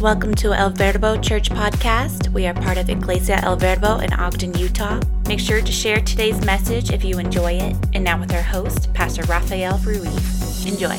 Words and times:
Welcome 0.00 0.34
to 0.36 0.54
El 0.54 0.70
Verbo 0.70 1.20
Church 1.20 1.50
Podcast. 1.50 2.32
We 2.32 2.46
are 2.46 2.54
part 2.54 2.78
of 2.78 2.88
Iglesia 2.88 3.38
El 3.42 3.56
Verbo 3.56 3.98
in 3.98 4.10
Ogden, 4.14 4.56
Utah. 4.56 4.98
Make 5.28 5.38
sure 5.38 5.60
to 5.60 5.70
share 5.70 6.00
today's 6.00 6.42
message 6.42 6.90
if 6.90 7.04
you 7.04 7.18
enjoy 7.18 7.52
it. 7.52 7.76
And 7.92 8.02
now 8.02 8.18
with 8.18 8.32
our 8.32 8.40
host, 8.40 8.94
Pastor 8.94 9.24
Rafael 9.24 9.76
Ruiz. 9.84 10.66
Enjoy. 10.66 10.96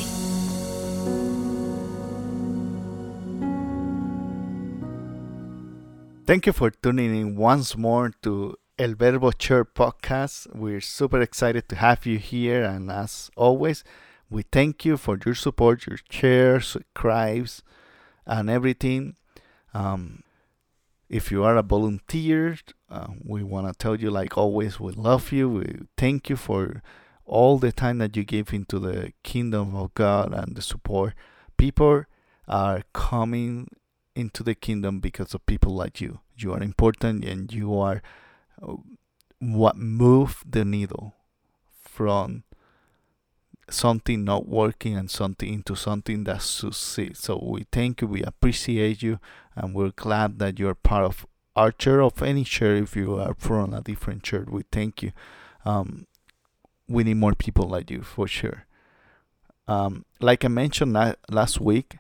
Thank 6.28 6.46
you 6.46 6.54
for 6.54 6.70
tuning 6.70 7.20
in 7.20 7.36
once 7.36 7.76
more 7.76 8.14
to 8.22 8.56
El 8.78 8.94
Verbo 8.94 9.32
Church 9.32 9.70
podcast. 9.74 10.56
We're 10.56 10.80
super 10.80 11.22
excited 11.22 11.68
to 11.70 11.76
have 11.78 12.06
you 12.06 12.20
here, 12.20 12.64
and 12.64 12.92
as 12.92 13.32
always, 13.36 13.84
we 14.30 14.44
thank 14.44 14.86
you 14.86 14.96
for 14.96 15.18
your 15.26 15.34
support, 15.34 15.88
your 15.88 15.98
shares, 16.08 16.68
subscribes, 16.68 17.64
and 18.32 18.50
everything. 18.50 19.16
Um, 19.74 20.24
if 21.10 21.30
you 21.32 21.44
are 21.44 21.58
a 21.58 21.62
volunteer, 21.62 22.58
uh, 22.90 23.08
we 23.24 23.44
want 23.44 23.68
to 23.68 23.74
tell 23.78 23.98
you, 23.98 24.10
like 24.10 24.38
always, 24.38 24.80
we 24.80 24.94
love 24.94 25.34
you. 25.34 25.50
We 25.50 25.80
thank 25.98 26.30
you 26.30 26.38
for 26.38 26.82
all 27.26 27.60
the 27.60 27.74
time 27.74 27.98
that 27.98 28.16
you 28.16 28.24
give 28.24 28.54
into 28.54 28.80
the 28.80 29.12
kingdom 29.24 29.76
of 29.76 29.94
God 29.94 30.34
and 30.34 30.56
the 30.56 30.62
support. 30.62 31.14
People 31.58 32.06
are 32.48 32.84
coming 32.94 33.68
into 34.16 34.44
the 34.44 34.56
kingdom 34.56 35.02
because 35.02 35.34
of 35.34 35.46
people 35.46 35.76
like 35.76 36.00
you. 36.00 36.22
You 36.38 36.54
are 36.54 36.64
important 36.64 37.26
and 37.26 37.52
you 37.52 37.78
are 37.78 38.02
uh, 38.62 38.76
what 39.40 39.76
move 39.76 40.44
the 40.50 40.64
needle 40.64 41.16
from 41.82 42.44
something 43.74 44.24
not 44.24 44.48
working 44.48 44.96
and 44.96 45.10
something 45.10 45.54
into 45.54 45.76
something 45.76 46.24
that 46.26 46.42
succeeds. 46.42 47.20
So 47.20 47.40
we 47.42 47.66
thank 47.72 48.02
you, 48.02 48.08
we 48.08 48.24
appreciate 48.24 49.02
you, 49.02 49.20
and 49.56 49.74
we're 49.74 49.92
glad 49.92 50.40
that 50.40 50.60
you're 50.60 50.76
part 50.76 51.06
of 51.06 51.26
our 51.56 51.72
church, 51.72 52.02
of 52.02 52.22
any 52.22 52.44
church. 52.44 52.84
If 52.84 52.96
you 52.96 53.20
are 53.20 53.36
from 53.38 53.74
a 53.74 53.82
different 53.82 54.24
church, 54.24 54.48
we 54.50 54.64
thank 54.72 55.04
you. 55.04 55.12
Um, 55.66 56.08
we 56.88 57.04
need 57.04 57.18
more 57.18 57.36
people 57.36 57.68
like 57.68 57.90
you 57.90 58.02
for 58.02 58.28
sure. 58.28 58.66
Um, 59.68 60.06
like 60.20 60.44
I 60.44 60.50
mentioned 60.50 60.94
last 61.30 61.62
week, 61.62 61.98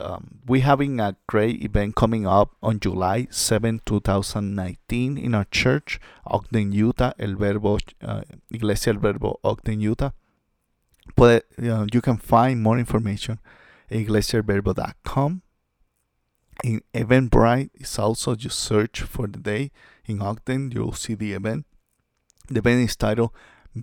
um, 0.00 0.40
we're 0.46 0.62
having 0.62 1.00
a 1.00 1.16
great 1.26 1.62
event 1.62 1.96
coming 1.96 2.26
up 2.26 2.54
on 2.62 2.78
July 2.78 3.26
7, 3.30 3.80
2019 3.84 5.18
in 5.18 5.34
our 5.34 5.46
church, 5.50 5.98
Ogden, 6.24 6.72
Utah, 6.72 7.12
El 7.18 7.34
Verbo, 7.34 7.78
uh, 8.02 8.22
Iglesia 8.50 8.92
El 8.92 9.00
Verbo, 9.00 9.40
Ogden, 9.42 9.80
Utah. 9.80 10.10
But 11.16 11.46
you, 11.60 11.86
you 11.92 12.00
can 12.00 12.16
find 12.16 12.62
more 12.62 12.78
information 12.78 13.38
at 13.90 13.98
iglesiaverbo.com. 13.98 15.42
In 16.64 16.82
Eventbrite, 16.92 17.70
it's 17.74 17.98
also 17.98 18.34
just 18.34 18.58
search 18.58 19.02
for 19.02 19.26
the 19.28 19.38
day 19.38 19.70
in 20.06 20.20
Ogden. 20.20 20.72
You'll 20.72 20.92
see 20.92 21.14
the 21.14 21.32
event. 21.32 21.66
The 22.48 22.58
event 22.58 22.88
is 22.90 22.96
titled 22.96 23.30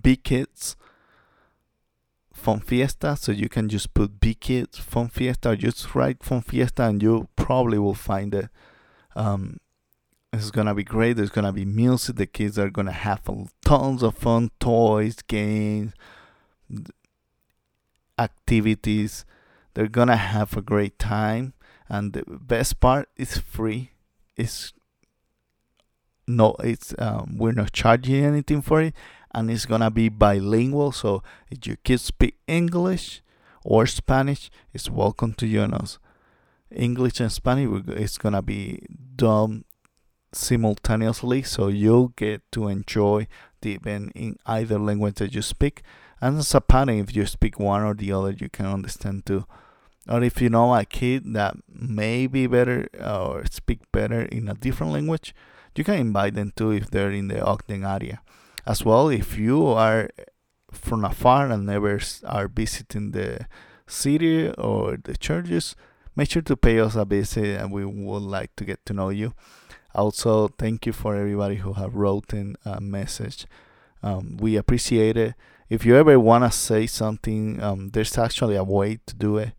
Big 0.02 0.24
Kids 0.24 0.76
Fun 2.34 2.60
Fiesta. 2.60 3.16
So 3.16 3.32
you 3.32 3.48
can 3.48 3.68
just 3.68 3.94
put 3.94 4.20
Big 4.20 4.40
Kids 4.40 4.78
Fun 4.78 5.08
Fiesta 5.08 5.50
or 5.50 5.56
just 5.56 5.94
write 5.94 6.22
Fun 6.22 6.42
Fiesta 6.42 6.84
and 6.84 7.02
you 7.02 7.28
probably 7.36 7.78
will 7.78 7.94
find 7.94 8.34
it. 8.34 8.50
Um, 9.14 9.58
it's 10.32 10.50
gonna 10.50 10.74
be 10.74 10.84
great. 10.84 11.14
There's 11.14 11.30
gonna 11.30 11.52
be 11.52 11.64
music. 11.64 12.16
The 12.16 12.26
kids 12.26 12.58
are 12.58 12.68
gonna 12.68 12.92
have 12.92 13.22
tons 13.64 14.02
of 14.02 14.16
fun, 14.16 14.50
toys, 14.60 15.16
games, 15.26 15.94
activities. 18.18 19.24
They're 19.74 19.88
gonna 19.88 20.16
have 20.16 20.56
a 20.56 20.62
great 20.62 20.98
time, 20.98 21.54
and 21.88 22.12
the 22.12 22.24
best 22.26 22.80
part 22.80 23.08
is 23.16 23.38
free. 23.38 23.90
It's 24.36 24.72
no, 26.26 26.56
it's 26.60 26.94
um, 26.98 27.36
we're 27.38 27.52
not 27.52 27.72
charging 27.72 28.24
anything 28.24 28.62
for 28.62 28.82
it, 28.82 28.94
and 29.32 29.50
it's 29.50 29.66
gonna 29.66 29.90
be 29.90 30.08
bilingual. 30.08 30.92
So 30.92 31.22
if 31.50 31.66
your 31.66 31.76
kids 31.76 32.02
speak 32.02 32.36
English 32.46 33.22
or 33.64 33.86
Spanish, 33.86 34.50
it's 34.72 34.90
welcome 34.90 35.34
to 35.34 35.46
join 35.46 35.74
us. 35.74 35.98
English 36.70 37.20
and 37.20 37.30
Spanish, 37.30 37.82
it's 37.88 38.18
gonna 38.18 38.42
be 38.42 38.82
done 39.14 39.64
simultaneously, 40.32 41.42
so 41.42 41.68
you'll 41.68 42.08
get 42.08 42.42
to 42.52 42.68
enjoy 42.68 43.26
the 43.60 43.74
event 43.74 44.12
in 44.14 44.36
either 44.46 44.78
language 44.78 45.16
that 45.16 45.34
you 45.34 45.42
speak 45.42 45.82
and 46.20 46.38
it's 46.38 46.54
a 46.54 46.60
pattern 46.60 46.98
if 46.98 47.14
you 47.14 47.26
speak 47.26 47.58
one 47.58 47.82
or 47.82 47.94
the 47.94 48.12
other 48.12 48.30
you 48.32 48.48
can 48.48 48.66
understand 48.66 49.24
too 49.26 49.44
or 50.08 50.22
if 50.22 50.40
you 50.40 50.48
know 50.48 50.74
a 50.74 50.84
kid 50.84 51.22
that 51.34 51.56
may 51.68 52.26
be 52.26 52.46
better 52.46 52.88
or 53.04 53.44
speak 53.50 53.80
better 53.92 54.22
in 54.22 54.48
a 54.48 54.54
different 54.54 54.92
language 54.92 55.34
you 55.76 55.84
can 55.84 55.94
invite 55.94 56.34
them 56.34 56.52
too 56.56 56.70
if 56.70 56.90
they're 56.90 57.10
in 57.10 57.28
the 57.28 57.44
ogden 57.44 57.84
area. 57.84 58.20
As 58.66 58.84
well 58.84 59.08
if 59.08 59.38
you 59.38 59.66
are 59.66 60.10
from 60.72 61.04
afar 61.04 61.50
and 61.50 61.66
never 61.66 62.00
are 62.24 62.48
visiting 62.48 63.12
the 63.12 63.46
city 63.86 64.50
or 64.50 64.96
the 64.96 65.16
churches 65.16 65.76
make 66.16 66.30
sure 66.30 66.42
to 66.42 66.56
pay 66.56 66.80
us 66.80 66.96
a 66.96 67.04
visit 67.04 67.60
and 67.60 67.70
we 67.70 67.84
would 67.84 68.22
like 68.22 68.56
to 68.56 68.64
get 68.64 68.84
to 68.86 68.94
know 68.94 69.10
you. 69.10 69.34
Also 69.94 70.48
thank 70.48 70.86
you 70.86 70.92
for 70.92 71.14
everybody 71.14 71.56
who 71.56 71.74
have 71.74 71.94
wrote 71.94 72.32
in 72.32 72.56
a 72.64 72.80
message. 72.80 73.46
Um, 74.02 74.36
we 74.38 74.56
appreciate 74.56 75.16
it 75.16 75.34
if 75.68 75.84
you 75.84 75.96
ever 75.96 76.18
want 76.18 76.44
to 76.44 76.50
say 76.56 76.86
something, 76.86 77.62
um, 77.62 77.90
there's 77.90 78.16
actually 78.18 78.56
a 78.56 78.64
way 78.64 79.00
to 79.06 79.14
do 79.14 79.38
it. 79.38 79.52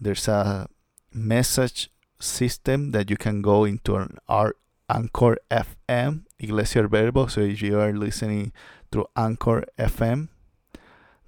There's 0.00 0.26
a 0.28 0.68
message 1.12 1.90
system 2.18 2.90
that 2.92 3.10
you 3.10 3.16
can 3.16 3.42
go 3.42 3.64
into 3.64 3.96
an 3.96 4.18
our 4.28 4.54
Anchor 4.88 5.36
FM, 5.50 6.24
Iglesia 6.38 6.88
Verbo. 6.88 7.26
So 7.26 7.40
if 7.42 7.62
you 7.62 7.78
are 7.78 7.92
listening 7.92 8.52
through 8.90 9.06
Anchor 9.16 9.64
FM, 9.78 10.28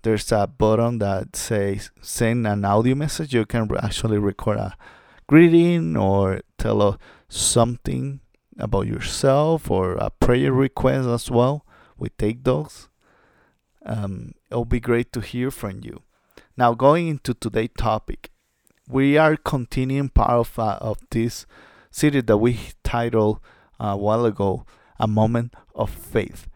there's 0.02 0.32
a 0.32 0.48
button 0.48 0.98
that 0.98 1.36
says 1.36 1.90
send 2.00 2.46
an 2.46 2.64
audio 2.64 2.96
message. 2.96 3.32
You 3.32 3.46
can 3.46 3.70
actually 3.80 4.18
record 4.18 4.58
a 4.58 4.76
greeting 5.28 5.96
or 5.96 6.40
tell 6.58 6.82
us 6.82 6.98
something 7.28 8.20
about 8.58 8.86
yourself 8.88 9.70
or 9.70 9.94
a 9.94 10.10
prayer 10.10 10.52
request 10.52 11.06
as 11.08 11.30
well. 11.30 11.64
We 11.96 12.08
take 12.08 12.42
those. 12.42 12.88
Um, 13.84 14.34
it'll 14.50 14.64
be 14.64 14.80
great 14.80 15.12
to 15.12 15.20
hear 15.20 15.50
from 15.50 15.80
you. 15.82 16.02
Now, 16.56 16.74
going 16.74 17.08
into 17.08 17.34
today's 17.34 17.70
topic, 17.76 18.30
we 18.88 19.16
are 19.16 19.36
continuing 19.36 20.08
part 20.08 20.30
of, 20.30 20.58
uh, 20.58 20.78
of 20.80 20.98
this 21.10 21.46
series 21.90 22.24
that 22.24 22.38
we 22.38 22.58
titled 22.84 23.40
a 23.80 23.96
while 23.96 24.24
ago, 24.24 24.64
A 24.98 25.06
Moment 25.06 25.54
of 25.74 25.90
Faith. 25.90 26.46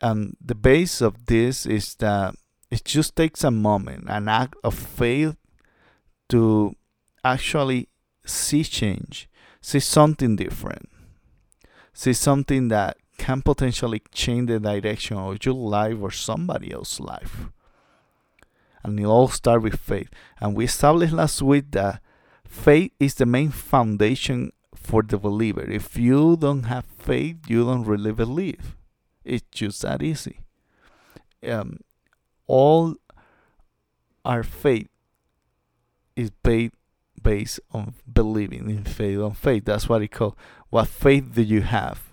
And 0.00 0.36
the 0.44 0.54
base 0.54 1.00
of 1.00 1.26
this 1.26 1.66
is 1.66 1.94
that 1.96 2.34
it 2.70 2.84
just 2.84 3.14
takes 3.14 3.44
a 3.44 3.50
moment, 3.50 4.06
an 4.08 4.28
act 4.28 4.54
of 4.64 4.74
faith 4.74 5.36
to 6.30 6.74
actually 7.22 7.88
see 8.24 8.64
change, 8.64 9.28
see 9.60 9.78
something 9.80 10.36
different, 10.36 10.88
see 11.92 12.14
something 12.14 12.68
that 12.68 12.96
can 13.22 13.40
potentially 13.40 14.02
change 14.10 14.48
the 14.48 14.58
direction 14.58 15.16
of 15.16 15.38
your 15.46 15.54
life 15.54 15.96
or 16.00 16.10
somebody 16.10 16.72
else's 16.72 16.98
life. 16.98 17.46
And 18.82 18.98
it 18.98 19.04
all 19.04 19.28
starts 19.28 19.62
with 19.62 19.78
faith. 19.78 20.08
And 20.40 20.56
we 20.56 20.64
established 20.64 21.12
last 21.12 21.40
week 21.40 21.70
that 21.70 22.00
faith 22.44 22.90
is 22.98 23.14
the 23.14 23.24
main 23.24 23.50
foundation 23.50 24.50
for 24.74 25.04
the 25.04 25.18
believer. 25.18 25.62
If 25.62 25.96
you 25.96 26.36
don't 26.36 26.64
have 26.64 26.84
faith, 26.84 27.36
you 27.46 27.64
don't 27.64 27.84
really 27.84 28.10
believe. 28.10 28.74
It's 29.24 29.46
just 29.52 29.82
that 29.82 30.02
easy. 30.02 30.40
Um, 31.46 31.78
all 32.48 32.96
our 34.24 34.42
faith 34.42 34.88
is 36.16 36.30
based 36.30 36.74
based 37.22 37.60
on 37.70 37.94
believing 38.12 38.68
in 38.68 38.82
faith 38.82 39.20
on 39.20 39.34
faith. 39.34 39.64
That's 39.64 39.88
what 39.88 40.02
it 40.02 40.08
called. 40.08 40.34
What 40.70 40.88
faith 40.88 41.36
do 41.36 41.42
you 41.42 41.60
have? 41.60 42.11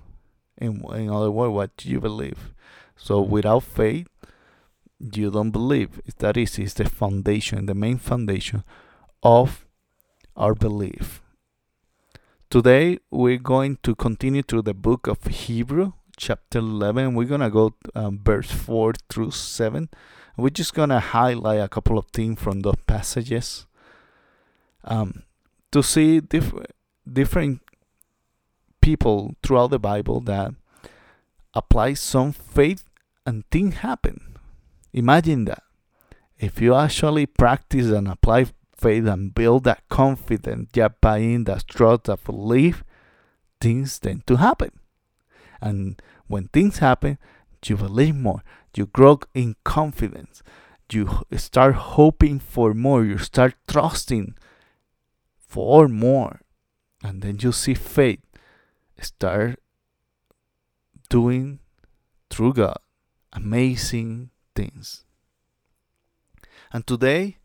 In, 0.60 0.84
in 0.94 1.10
other 1.10 1.32
words, 1.32 1.52
what 1.52 1.78
do 1.78 1.90
you 1.90 2.00
believe? 2.00 2.54
So 2.96 3.22
without 3.22 3.64
faith, 3.64 4.08
you 5.00 5.32
don't 5.32 5.52
believe. 5.52 6.02
It's 6.06 6.16
that. 6.16 6.38
It's 6.38 6.74
the 6.74 6.86
foundation, 6.90 7.66
the 7.66 7.74
main 7.74 7.98
foundation 7.98 8.64
of 9.24 9.66
our 10.36 10.54
belief. 10.54 11.22
Today, 12.50 13.00
we're 13.10 13.38
going 13.38 13.78
to 13.84 13.96
continue 13.96 14.42
through 14.42 14.64
the 14.64 14.74
book 14.74 15.08
of 15.08 15.24
Hebrew, 15.26 15.94
chapter 16.18 16.60
11. 16.60 17.16
We're 17.16 17.26
going 17.26 17.42
to 17.42 17.50
go 17.50 17.76
um, 17.96 18.20
verse 18.24 18.52
4 18.52 18.94
through 19.08 19.32
7. 19.32 19.90
We're 20.36 20.50
just 20.50 20.74
going 20.74 20.90
to 20.90 21.00
highlight 21.00 21.62
a 21.62 21.70
couple 21.70 21.98
of 21.98 22.08
things 22.08 22.42
from 22.42 22.62
those 22.62 22.82
passages 22.88 23.68
um, 24.84 25.24
to 25.72 25.84
see 25.84 26.20
diff- 26.20 26.54
different 27.12 27.62
people 28.82 29.36
throughout 29.44 29.72
the 29.72 29.80
Bible 29.80 30.20
that 30.22 30.54
apply 31.54 31.94
some 31.94 32.32
faith 32.32 32.86
and 33.26 33.44
things 33.52 33.76
happen. 33.76 34.38
Imagine 34.94 35.46
that. 35.46 35.64
If 36.38 36.62
you 36.62 36.74
actually 36.74 37.26
practice 37.26 37.88
and 37.88 38.08
apply 38.08 38.48
faith 38.76 39.06
and 39.06 39.36
build 39.36 39.66
that 39.66 39.88
confidence 39.90 40.70
just 40.74 41.02
by 41.02 41.18
in 41.18 41.44
that 41.46 41.68
trust, 41.68 42.06
that 42.06 42.24
belief, 42.24 42.84
things 43.60 44.00
tend 44.00 44.26
to 44.28 44.38
happen. 44.38 44.72
And 45.62 46.02
when 46.28 46.48
things 46.48 46.78
happen, 46.78 47.18
you 47.66 47.76
believe 47.76 48.16
more. 48.16 48.44
You 48.76 48.86
grow 48.86 49.20
in 49.34 49.58
confidence. 49.66 50.42
You 50.92 51.24
start 51.36 51.76
hoping 51.76 52.40
for 52.40 52.74
more. 52.74 53.04
You 53.04 53.18
start 53.18 53.56
trusting 53.68 54.36
for 55.38 55.88
more. 55.88 56.40
And 57.04 57.22
then 57.22 57.40
you 57.42 57.52
see 57.52 57.74
faith 57.74 58.22
start 59.02 59.60
doing 61.10 61.60
through 62.30 62.54
God 62.54 62.78
amazing 63.34 64.30
things. 64.56 65.04
And 66.72 66.86
today, 66.86 67.38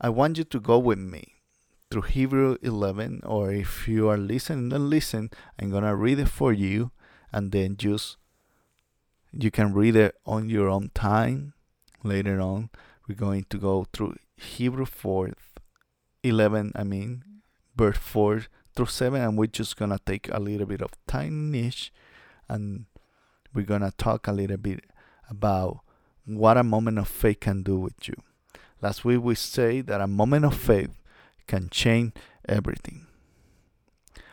I 0.00 0.08
want 0.08 0.38
you 0.38 0.44
to 0.44 0.60
go 0.60 0.78
with 0.78 0.98
me 0.98 1.34
through 1.90 2.02
Hebrew 2.02 2.56
11, 2.62 3.22
or 3.24 3.52
if 3.52 3.86
you 3.86 4.08
are 4.08 4.16
listening, 4.16 4.70
then 4.70 4.90
listen. 4.90 5.30
I'm 5.58 5.70
to 5.70 5.94
read 5.94 6.18
it 6.18 6.28
for 6.28 6.52
you, 6.52 6.90
and 7.32 7.52
then 7.52 7.76
just 7.76 8.16
you 9.32 9.50
can 9.50 9.72
read 9.72 9.96
it 9.96 10.14
on 10.26 10.48
your 10.48 10.68
own 10.68 10.90
time. 10.94 11.54
Later 12.02 12.40
on, 12.40 12.70
we're 13.08 13.14
going 13.14 13.46
to 13.50 13.58
go 13.58 13.86
through 13.92 14.16
Hebrew 14.36 14.84
4, 14.84 15.30
11, 16.22 16.72
I 16.74 16.84
mean, 16.84 17.24
verse 17.76 17.96
4 17.98 18.42
through 18.74 18.86
7, 18.86 19.20
and 19.20 19.38
we're 19.38 19.46
just 19.46 19.76
going 19.76 19.90
to 19.90 20.00
take 20.04 20.28
a 20.32 20.40
little 20.40 20.66
bit 20.66 20.82
of 20.82 20.90
time 21.06 21.50
niche 21.50 21.92
and 22.48 22.86
we're 23.54 23.64
going 23.64 23.82
to 23.82 23.92
talk 23.96 24.26
a 24.26 24.32
little 24.32 24.56
bit 24.56 24.84
about 25.30 25.80
what 26.24 26.56
a 26.56 26.64
moment 26.64 26.98
of 26.98 27.08
faith 27.08 27.40
can 27.40 27.62
do 27.62 27.78
with 27.78 28.08
you. 28.08 28.14
Last 28.82 29.04
week 29.04 29.22
we 29.22 29.34
say 29.34 29.80
that 29.82 30.00
a 30.00 30.06
moment 30.06 30.44
of 30.44 30.56
faith 30.56 30.90
can 31.46 31.68
change 31.70 32.12
everything. 32.48 33.06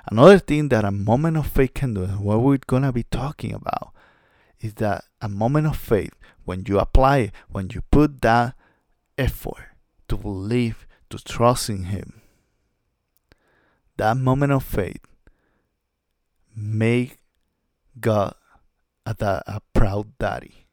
Another 0.08 0.40
thing 0.40 0.70
that 0.70 0.84
a 0.84 0.92
moment 0.92 1.38
of 1.38 1.48
faith 1.48 1.74
can 1.76 1.94
do, 1.94 2.06
what 2.06 2.42
we're 2.42 2.58
going 2.58 2.84
to 2.84 2.92
be 2.92 3.04
talking 3.04 3.54
about, 3.54 3.94
is 4.60 4.76
that 4.76 5.04
a 5.22 5.30
moment 5.30 5.68
of 5.68 5.78
faith, 5.78 6.14
when 6.44 6.64
you 6.68 6.80
apply 6.80 7.18
it, 7.18 7.32
when 7.50 7.70
you 7.72 7.82
put 7.92 8.22
that 8.22 8.56
effort 9.18 9.70
to 10.08 10.18
believe, 10.18 10.88
to 11.10 11.18
trust 11.24 11.70
in 11.70 11.86
Him, 11.86 12.21
that 13.98 14.18
moment 14.18 14.52
of 14.52 14.64
faith 14.64 15.02
make 16.56 17.20
God 18.00 18.36
a, 19.06 19.16
a 19.48 19.62
proud 19.74 20.18
daddy. 20.18 20.68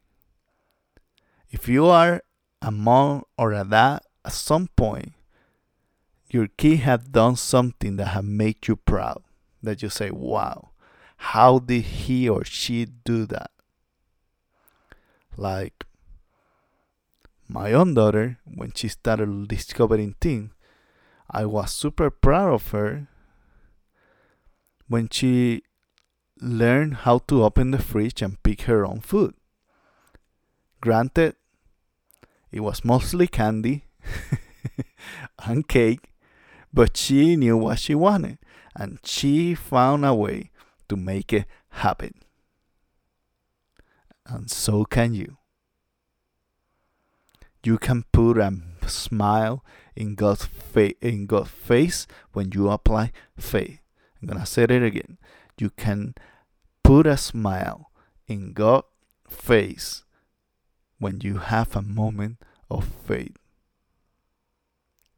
If 1.50 1.68
you 1.68 1.86
are 1.86 2.22
a 2.60 2.70
mom 2.70 3.24
or 3.36 3.52
a 3.52 3.64
dad, 3.64 4.00
at 4.24 4.32
some 4.32 4.68
point, 4.76 5.12
your 6.30 6.48
kid 6.56 6.80
have 6.80 7.12
done 7.12 7.36
something 7.36 7.96
that 7.96 8.08
have 8.08 8.24
made 8.24 8.66
you 8.66 8.76
proud. 8.76 9.22
That 9.62 9.82
you 9.82 9.88
say, 9.88 10.10
wow, 10.10 10.70
how 11.16 11.58
did 11.58 11.82
he 11.82 12.28
or 12.28 12.44
she 12.44 12.84
do 12.84 13.26
that? 13.26 13.50
Like 15.36 15.84
my 17.48 17.72
own 17.72 17.94
daughter, 17.94 18.38
when 18.44 18.72
she 18.74 18.88
started 18.88 19.48
discovering 19.48 20.14
things, 20.20 20.52
I 21.30 21.44
was 21.44 21.72
super 21.72 22.10
proud 22.10 22.52
of 22.54 22.70
her 22.70 23.08
when 24.88 25.08
she 25.10 25.62
learned 26.40 26.98
how 27.04 27.19
to 27.19 27.44
open 27.44 27.70
the 27.70 27.78
fridge 27.78 28.22
and 28.22 28.42
pick 28.42 28.62
her 28.62 28.86
own 28.86 29.00
food. 29.00 29.34
Granted, 30.80 31.36
it 32.50 32.60
was 32.60 32.84
mostly 32.84 33.26
candy 33.26 33.84
and 35.44 35.69
cake, 35.69 36.12
but 36.72 36.96
she 36.96 37.36
knew 37.36 37.56
what 37.56 37.78
she 37.78 37.94
wanted 37.94 38.38
and 38.75 38.98
she 39.04 39.54
found 39.54 40.04
a 40.04 40.14
way 40.14 40.50
to 40.88 40.96
make 40.96 41.32
it 41.32 41.44
happen. 41.70 42.14
And 44.26 44.50
so 44.50 44.84
can 44.84 45.14
you. 45.14 45.36
You 47.64 47.76
can 47.76 48.04
put 48.12 48.38
a 48.38 48.52
smile 48.88 49.64
in 49.94 50.14
God's, 50.14 50.46
fa- 50.46 50.99
in 51.05 51.26
God's 51.26 51.50
face 51.50 52.06
when 52.32 52.52
you 52.52 52.70
apply 52.70 53.12
faith. 53.37 53.81
I'm 54.20 54.29
gonna 54.29 54.46
say 54.46 54.64
it 54.64 54.70
again. 54.70 55.19
You 55.58 55.70
can 55.70 56.14
put 56.82 57.06
a 57.06 57.17
smile 57.17 57.90
in 58.26 58.52
God's 58.52 58.87
face 59.29 60.05
when 60.99 61.20
you 61.23 61.38
have 61.38 61.76
a 61.76 61.82
moment 61.82 62.38
of 62.70 62.85
faith. 62.85 63.37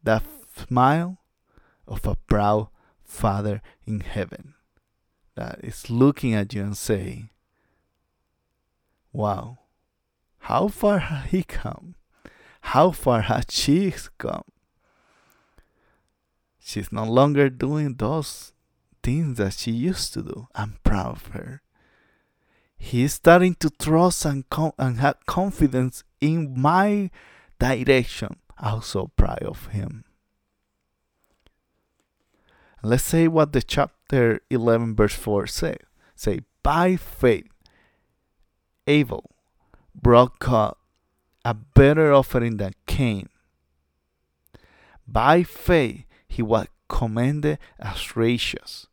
That 0.02 0.22
smile 0.56 1.18
of 1.86 2.06
a 2.06 2.16
proud 2.16 2.68
Father 3.04 3.60
in 3.86 4.00
heaven 4.00 4.54
that 5.34 5.60
is 5.62 5.90
looking 5.90 6.34
at 6.34 6.54
you 6.54 6.62
and 6.62 6.76
saying, 6.76 7.30
Wow, 9.12 9.58
how 10.38 10.68
far 10.68 10.98
has 11.10 11.30
he 11.30 11.42
come? 11.42 11.96
How 12.70 12.92
far 12.92 13.22
has 13.22 13.46
she 13.48 13.92
come? 14.16 14.44
She's 16.60 16.92
no 16.92 17.02
longer 17.02 17.50
doing 17.50 17.96
those 17.96 18.52
things 19.02 19.38
that 19.38 19.54
she 19.54 19.72
used 19.72 20.12
to 20.12 20.22
do. 20.22 20.46
I'm 20.54 20.78
proud 20.84 21.16
of 21.16 21.26
her. 21.34 21.62
He's 22.78 23.14
starting 23.14 23.56
to 23.56 23.70
trust 23.70 24.24
and, 24.24 24.48
com- 24.50 24.78
and 24.78 24.98
have 24.98 25.26
confidence 25.26 26.04
in 26.20 26.54
my 26.56 27.10
direction. 27.58 28.36
I'm 28.56 28.82
so 28.82 29.10
proud 29.16 29.42
of 29.42 29.66
him. 29.66 30.04
Let's 32.84 33.02
say 33.02 33.26
what 33.26 33.52
the 33.52 33.62
chapter 33.62 34.42
11 34.48 34.94
verse 34.94 35.14
4 35.14 35.48
say. 35.48 35.76
Say, 36.14 36.42
by 36.62 36.94
faith, 36.94 37.48
Abel 38.86 39.28
brought 39.92 40.38
God 40.38 40.76
a 41.44 41.54
better 41.54 42.12
offering 42.12 42.56
than 42.58 42.74
Cain. 42.86 43.28
By 45.06 45.42
faith, 45.42 46.04
he 46.28 46.42
was 46.42 46.66
commended 46.88 47.58
as 47.78 48.16
righteous. 48.16 48.86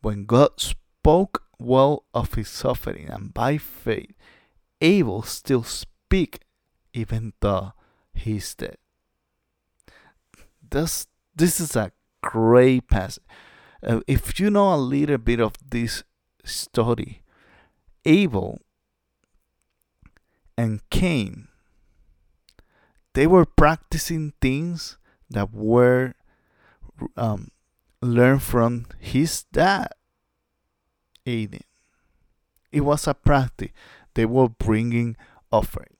When 0.00 0.24
God 0.24 0.60
spoke 0.60 1.42
well 1.58 2.04
of 2.14 2.34
his 2.34 2.48
suffering, 2.48 3.08
and 3.08 3.34
by 3.34 3.58
faith, 3.58 4.12
Abel 4.80 5.22
still 5.22 5.62
speak 5.62 6.40
even 6.92 7.32
though 7.40 7.72
he's 8.14 8.54
dead. 8.54 8.76
This, 10.70 11.06
this 11.34 11.60
is 11.60 11.76
a 11.76 11.92
great 12.22 12.88
passage. 12.88 13.22
Uh, 13.86 14.00
if 14.06 14.40
you 14.40 14.50
know 14.50 14.74
a 14.74 14.76
little 14.76 15.18
bit 15.18 15.40
of 15.40 15.54
this 15.70 16.02
story, 16.44 17.22
Abel 18.04 18.60
and 20.56 20.80
Cain, 20.90 21.45
they 23.16 23.26
were 23.26 23.46
practicing 23.46 24.34
things 24.42 24.98
that 25.30 25.50
were 25.50 26.12
um, 27.16 27.48
learned 28.02 28.42
from 28.42 28.84
his 28.98 29.44
dad, 29.44 29.88
Adam. 31.26 31.60
It 32.70 32.82
was 32.82 33.06
a 33.06 33.14
practice. 33.14 33.70
They 34.12 34.26
were 34.26 34.50
bringing 34.50 35.16
offering. 35.50 35.96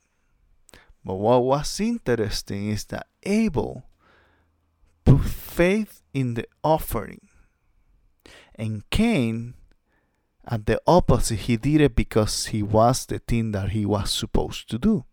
But 1.03 1.15
what 1.15 1.43
was 1.43 1.81
interesting 1.81 2.69
is 2.69 2.85
that 2.87 3.07
Abel 3.23 3.89
put 5.07 5.25
faith 5.25 6.03
in 6.13 6.35
the 6.35 6.47
offering. 6.63 7.29
And 8.57 8.83
Cain, 8.91 9.55
at 10.47 10.67
the 10.67 10.83
opposite, 10.87 11.37
he 11.49 11.57
did 11.57 11.81
it 11.81 11.97
because 11.97 12.47
he 12.47 12.63
was 12.63 13.07
the 13.07 13.21
thing 13.21 13.53
that 13.53 13.71
he 13.71 13.87
was 13.87 14.11
supposed 14.11 14.69
to 14.69 14.79
do. 14.79 15.07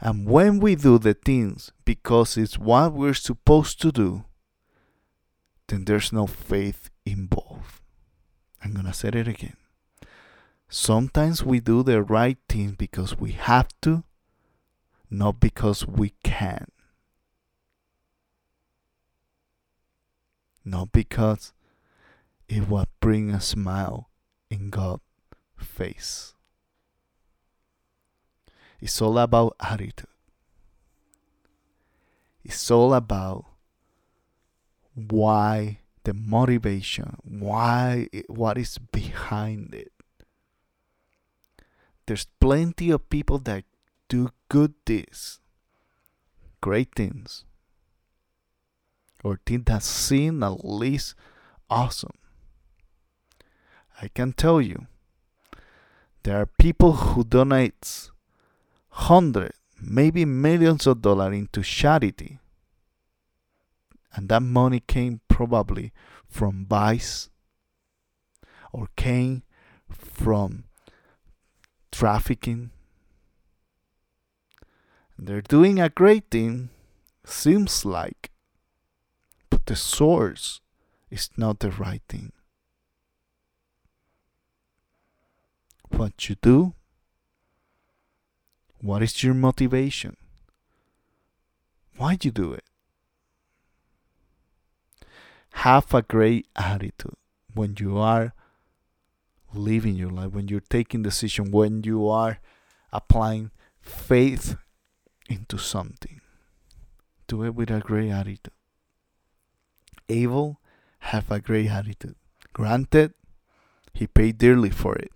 And 0.00 0.26
when 0.26 0.60
we 0.60 0.74
do 0.74 0.98
the 0.98 1.14
things 1.14 1.72
because 1.84 2.36
it's 2.36 2.58
what 2.58 2.92
we're 2.92 3.14
supposed 3.14 3.80
to 3.82 3.92
do, 3.92 4.24
then 5.68 5.84
there's 5.84 6.12
no 6.12 6.26
faith 6.26 6.90
involved. 7.04 7.80
I'm 8.62 8.72
going 8.72 8.86
to 8.86 8.92
say 8.92 9.08
it 9.08 9.28
again. 9.28 9.56
Sometimes 10.68 11.44
we 11.44 11.60
do 11.60 11.82
the 11.82 12.02
right 12.02 12.38
thing 12.48 12.72
because 12.72 13.18
we 13.18 13.32
have 13.32 13.68
to, 13.82 14.04
not 15.08 15.40
because 15.40 15.86
we 15.86 16.14
can. 16.24 16.66
Not 20.64 20.90
because 20.90 21.52
it 22.48 22.68
will 22.68 22.86
bring 23.00 23.30
a 23.30 23.40
smile 23.40 24.10
in 24.50 24.70
God's 24.70 25.02
face. 25.56 26.35
It's 28.86 29.02
all 29.02 29.18
about 29.18 29.56
attitude. 29.58 30.06
It's 32.44 32.70
all 32.70 32.94
about 32.94 33.44
why 34.94 35.80
the 36.04 36.14
motivation, 36.14 37.16
why 37.24 38.06
what 38.28 38.56
is 38.56 38.78
behind 38.78 39.74
it. 39.74 39.90
There's 42.06 42.28
plenty 42.38 42.92
of 42.92 43.10
people 43.10 43.40
that 43.40 43.64
do 44.08 44.30
good 44.48 44.74
deeds, 44.84 45.40
great 46.60 46.94
things 46.94 47.44
or 49.24 49.40
things 49.44 49.64
that 49.66 49.82
seem 49.82 50.44
at 50.44 50.64
least 50.64 51.16
awesome. 51.68 52.18
I 54.00 54.06
can 54.06 54.32
tell 54.32 54.60
you, 54.60 54.86
there 56.22 56.40
are 56.40 56.46
people 56.46 56.92
who 56.92 57.24
donate 57.24 58.10
hundred, 58.96 59.52
maybe 59.78 60.24
millions 60.24 60.86
of 60.86 61.02
dollars 61.02 61.34
into 61.34 61.62
charity, 61.62 62.38
and 64.14 64.30
that 64.30 64.42
money 64.42 64.80
came 64.80 65.20
probably 65.28 65.92
from 66.26 66.64
vice 66.66 67.28
or 68.72 68.88
came 68.96 69.42
from 69.90 70.64
trafficking. 71.92 72.70
They're 75.18 75.42
doing 75.42 75.78
a 75.78 75.90
great 75.90 76.30
thing, 76.30 76.70
seems 77.24 77.84
like, 77.84 78.30
but 79.50 79.66
the 79.66 79.76
source 79.76 80.62
is 81.10 81.28
not 81.36 81.60
the 81.60 81.70
right 81.70 82.02
thing. 82.08 82.32
What 85.90 86.28
you 86.28 86.36
do, 86.40 86.74
what 88.86 89.02
is 89.02 89.22
your 89.22 89.34
motivation? 89.34 90.16
Why 91.96 92.14
do 92.16 92.28
you 92.28 92.32
do 92.32 92.52
it? 92.52 92.64
Have 95.50 95.92
a 95.94 96.02
great 96.02 96.46
attitude 96.54 97.16
when 97.54 97.74
you 97.78 97.98
are 97.98 98.34
living 99.54 99.94
your 99.94 100.10
life, 100.10 100.32
when 100.32 100.48
you're 100.48 100.60
taking 100.60 101.02
decision, 101.02 101.50
when 101.50 101.82
you 101.82 102.08
are 102.08 102.38
applying 102.92 103.50
faith 103.80 104.56
into 105.28 105.58
something. 105.58 106.20
Do 107.26 107.42
it 107.44 107.54
with 107.54 107.70
a 107.70 107.80
great 107.80 108.10
attitude. 108.10 108.52
Abel 110.08 110.60
have 111.00 111.30
a 111.30 111.40
great 111.40 111.68
attitude. 111.68 112.14
Granted, 112.52 113.14
he 113.92 114.06
paid 114.06 114.38
dearly 114.38 114.70
for 114.70 114.94
it. 114.94 115.10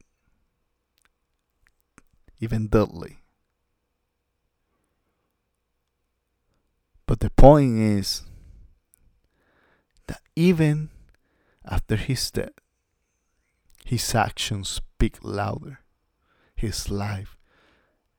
Even 2.40 2.66
deadly. 2.66 3.19
But 7.10 7.18
the 7.18 7.30
point 7.30 7.76
is 7.76 8.22
that 10.06 10.20
even 10.36 10.90
after 11.64 11.96
his 11.96 12.30
death, 12.30 12.50
his 13.84 14.14
actions 14.14 14.68
speak 14.68 15.18
louder. 15.20 15.80
His 16.54 16.88
life 16.88 17.36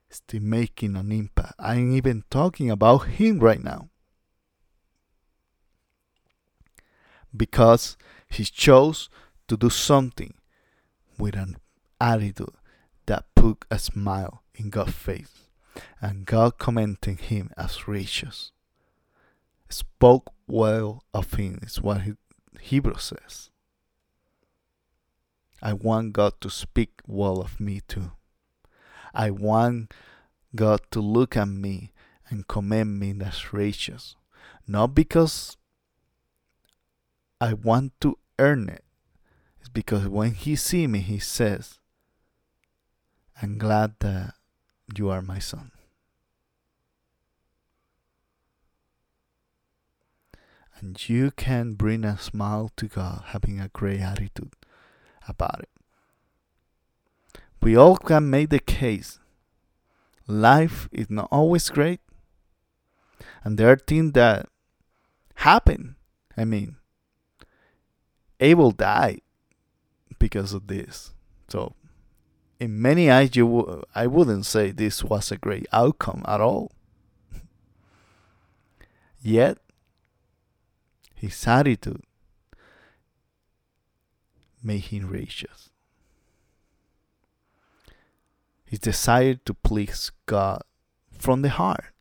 is 0.09 0.17
still 0.17 0.41
making 0.41 0.97
an 0.97 1.09
impact. 1.13 1.53
I'm 1.57 1.95
even 1.95 2.25
talking 2.29 2.69
about 2.69 3.07
him 3.07 3.39
right 3.39 3.63
now. 3.63 3.87
Because 7.33 7.95
he 8.29 8.43
chose 8.43 9.09
to 9.47 9.55
do 9.55 9.69
something 9.69 10.33
with 11.17 11.35
an 11.35 11.55
attitude 12.01 12.57
that 13.05 13.23
put 13.35 13.63
a 13.71 13.79
smile 13.79 14.43
in 14.53 14.69
God's 14.69 14.91
face. 14.91 15.47
And 16.01 16.25
God 16.25 16.57
commenting 16.57 17.15
him 17.15 17.51
as 17.55 17.87
righteous. 17.87 18.51
Spoke 19.71 20.33
well 20.47 21.03
of 21.13 21.33
him 21.33 21.59
is 21.63 21.81
what 21.81 22.01
Hebrew 22.59 22.97
says. 22.97 23.49
I 25.61 25.73
want 25.73 26.13
God 26.13 26.33
to 26.41 26.49
speak 26.49 27.01
well 27.07 27.39
of 27.39 27.59
me 27.59 27.81
too. 27.87 28.11
I 29.13 29.29
want 29.29 29.93
God 30.55 30.81
to 30.91 30.99
look 30.99 31.37
at 31.37 31.47
me 31.47 31.93
and 32.29 32.47
commend 32.47 32.99
me 32.99 33.15
as 33.23 33.53
righteous. 33.53 34.15
Not 34.67 34.95
because 34.95 35.57
I 37.39 37.53
want 37.53 37.93
to 38.01 38.17
earn 38.39 38.69
it. 38.69 38.83
It's 39.59 39.69
because 39.69 40.07
when 40.07 40.33
he 40.33 40.55
see 40.55 40.87
me, 40.87 40.99
he 40.99 41.19
says, 41.19 41.79
I'm 43.41 43.57
glad 43.57 43.95
that 43.99 44.33
you 44.95 45.09
are 45.09 45.21
my 45.21 45.39
son. 45.39 45.71
And 50.79 51.09
you 51.09 51.31
can 51.31 51.73
bring 51.73 52.03
a 52.03 52.17
smile 52.17 52.71
to 52.77 52.87
God 52.87 53.23
having 53.27 53.59
a 53.59 53.69
great 53.69 53.99
attitude 53.99 54.53
about 55.27 55.59
it. 55.59 55.69
We 57.61 57.75
all 57.75 57.97
can 57.97 58.29
make 58.29 58.49
the 58.49 58.59
case. 58.59 59.19
Life 60.27 60.89
is 60.91 61.09
not 61.09 61.27
always 61.31 61.69
great. 61.69 61.99
And 63.43 63.57
there 63.57 63.71
are 63.71 63.77
things 63.77 64.13
that 64.13 64.49
happen. 65.35 65.95
I 66.35 66.45
mean, 66.45 66.77
Abel 68.39 68.71
died 68.71 69.21
because 70.17 70.53
of 70.53 70.67
this. 70.67 71.13
So, 71.49 71.75
in 72.59 72.81
many 72.81 73.09
eyes, 73.09 73.35
you 73.35 73.45
w- 73.45 73.83
I 73.93 74.07
wouldn't 74.07 74.45
say 74.45 74.71
this 74.71 75.03
was 75.03 75.31
a 75.31 75.37
great 75.37 75.67
outcome 75.71 76.23
at 76.27 76.41
all. 76.41 76.71
Yet, 79.21 79.57
his 81.21 81.47
attitude 81.47 82.01
made 84.63 84.85
him 84.85 85.07
righteous. 85.07 85.69
His 88.65 88.79
desire 88.79 89.35
to 89.45 89.53
please 89.53 90.11
God 90.25 90.63
from 91.11 91.43
the 91.43 91.49
heart 91.49 91.93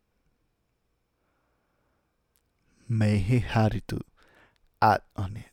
made 2.89 3.19
his 3.19 3.43
attitude 3.53 4.01
act 4.81 5.03
on 5.15 5.37
it, 5.37 5.51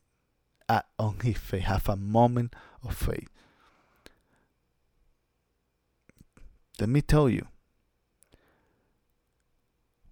act 0.67 0.89
on 0.99 1.21
his 1.23 1.37
faith, 1.37 1.65
have 1.65 1.91
a 1.91 1.97
moment 1.97 2.57
of 2.83 2.97
faith. 2.97 3.29
Let 6.81 6.89
me 6.89 7.03
tell 7.03 7.29
you, 7.29 7.47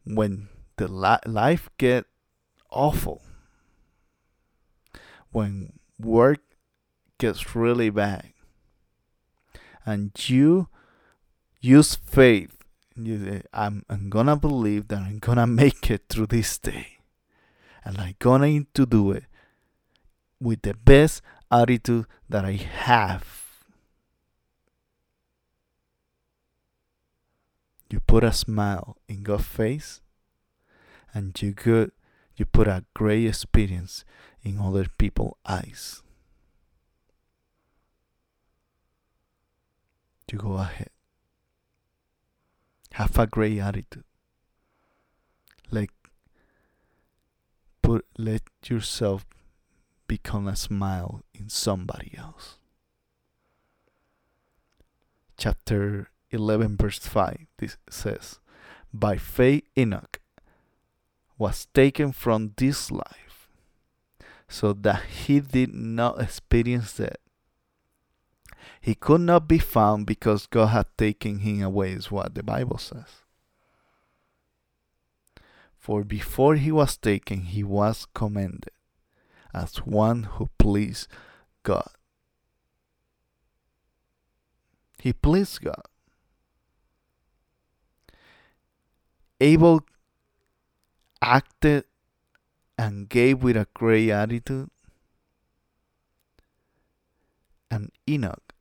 when 0.05 0.49
the 0.77 0.89
li- 0.89 1.25
life 1.25 1.71
get 1.79 2.05
awful, 2.69 3.23
when 5.37 5.71
work 6.01 6.41
gets 7.19 7.55
really 7.55 7.91
bad 7.91 8.33
and 9.85 10.11
you 10.31 10.67
use 11.61 11.95
faith 11.95 12.57
you 12.97 13.23
say 13.23 13.43
I'm, 13.53 13.85
I'm 13.91 14.09
gonna 14.09 14.37
believe 14.37 14.89
that 14.89 15.03
i'm 15.03 15.19
gonna 15.19 15.47
make 15.63 15.91
it 15.91 16.05
through 16.09 16.29
this 16.29 16.57
day 16.57 17.01
and 17.85 17.99
i'm 17.99 18.15
going 18.19 18.69
to 18.73 18.87
do 18.87 19.11
it 19.11 19.25
with 20.41 20.63
the 20.63 20.73
best 20.73 21.21
attitude 21.51 22.07
that 22.31 22.47
i 22.47 22.53
have. 22.53 23.45
You 27.91 28.01
put 28.01 28.25
a 28.25 28.33
smile 28.33 28.97
in 29.07 29.23
god's 29.23 29.45
face 29.45 30.01
and 31.13 31.41
you 31.43 31.53
good 31.53 31.93
you 32.37 32.47
put 32.47 32.69
a 32.69 32.85
great 32.95 33.27
experience 33.27 34.05
in 34.47 34.59
other 34.61 34.87
people's 34.97 35.37
eyes 35.45 36.03
you 40.33 40.39
go 40.39 40.55
ahead. 40.55 40.91
Have 42.93 43.19
a 43.19 43.27
great 43.27 43.59
attitude. 43.59 44.05
Like 45.71 45.91
put 47.83 48.05
let 48.19 48.43
yourself 48.67 49.25
become 50.09 50.47
a 50.47 50.57
smile 50.57 51.23
in 51.35 51.49
somebody 51.49 52.15
else. 52.17 52.59
Chapter 55.37 56.11
11 56.31 56.77
verse 56.77 56.99
5 56.99 57.47
this 57.59 57.77
says 57.91 58.41
by 58.93 59.17
faith 59.17 59.65
Enoch 59.79 60.21
was 61.39 61.67
taken 61.75 62.11
from 62.13 62.53
this 62.57 62.91
life 62.91 63.26
so 64.49 64.73
that 64.73 65.03
he 65.05 65.41
did 65.41 65.75
not 65.75 66.21
experience 66.21 66.97
death 66.97 67.17
he 68.81 68.95
could 68.95 69.21
not 69.21 69.49
be 69.49 69.59
found 69.59 70.07
because 70.07 70.47
God 70.47 70.67
had 70.67 70.87
taken 70.97 71.41
him 71.41 71.63
away, 71.63 71.91
is 71.91 72.11
what 72.11 72.35
the 72.35 72.43
Bible 72.43 72.79
says. 72.79 73.25
For 75.77 76.05
before 76.05 76.55
he 76.55 76.71
was 76.71 76.97
taken, 76.97 77.43
he 77.43 77.65
was 77.65 78.07
commended 78.15 78.71
as 79.53 79.79
one 79.79 80.25
who 80.25 80.51
pleased 80.59 81.09
God. 81.63 81.89
He 85.01 85.13
pleased 85.13 85.63
God. 85.63 85.83
Abel 89.41 89.81
acted 91.21 91.87
and 92.79 93.09
gave 93.09 93.43
with 93.43 93.57
a 93.57 93.67
great 93.75 94.11
attitude, 94.11 94.71
and 97.71 97.91
Enoch 98.09 98.55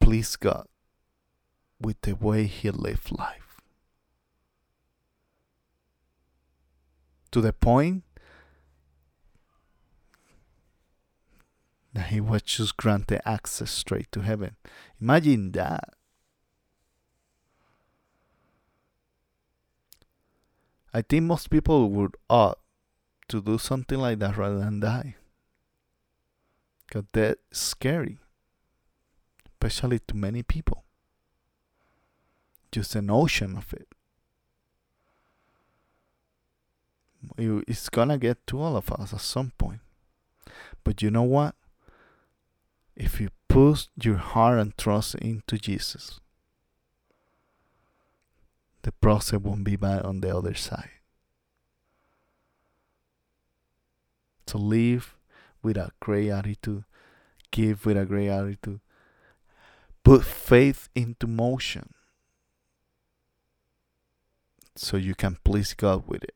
pleased 0.00 0.40
God 0.40 0.66
with 1.80 2.00
the 2.02 2.14
way 2.14 2.46
he 2.46 2.70
lived 2.70 3.10
life. 3.16 3.46
to 7.36 7.42
the 7.42 7.52
point 7.52 8.02
that 11.92 12.06
he 12.06 12.18
was 12.18 12.40
just 12.40 12.78
granted 12.78 13.20
access 13.28 13.70
straight 13.70 14.10
to 14.10 14.20
heaven. 14.20 14.56
Imagine 15.02 15.52
that. 15.52 15.90
I 20.94 21.02
think 21.02 21.24
most 21.24 21.50
people 21.50 21.90
would 21.90 22.16
opt 22.30 22.62
to 23.28 23.40
do 23.42 23.58
something 23.58 23.98
like 23.98 24.18
that 24.20 24.36
rather 24.36 24.58
than 24.58 24.80
die. 24.80 25.16
Because 26.86 27.04
that's 27.12 27.40
scary, 27.52 28.18
especially 29.48 29.98
to 30.06 30.16
many 30.16 30.42
people. 30.42 30.84
Just 32.70 32.92
the 32.92 33.02
notion 33.02 33.56
of 33.56 33.72
it. 33.72 33.88
It's 37.38 37.88
gonna 37.88 38.18
get 38.18 38.46
to 38.46 38.60
all 38.60 38.76
of 38.76 38.92
us 38.92 39.12
at 39.12 39.20
some 39.20 39.52
point. 39.58 39.80
But 40.84 41.02
you 41.02 41.10
know 41.10 41.24
what? 41.24 41.56
If 42.94 43.20
you 43.20 43.30
put 43.48 43.88
your 44.00 44.16
heart 44.16 44.60
and 44.60 44.76
trust 44.78 45.16
into 45.16 45.58
Jesus, 45.58 46.20
the 48.82 48.92
process 48.92 49.40
won't 49.40 49.64
be 49.64 49.74
bad 49.74 50.02
on 50.02 50.20
the 50.20 50.36
other 50.36 50.54
side. 50.54 50.90
To 54.46 54.58
live 54.58 55.16
with 55.62 55.76
a 55.76 55.90
great 56.00 56.30
attitude, 56.30 56.84
give 57.50 57.84
with 57.84 57.96
a 57.96 58.04
great 58.04 58.28
attitude, 58.28 58.80
put 60.04 60.24
faith 60.24 60.88
into 60.94 61.26
motion 61.26 61.94
so 64.76 64.96
you 64.96 65.14
can 65.14 65.38
please 65.42 65.74
God 65.74 66.04
with 66.06 66.22
it. 66.22 66.34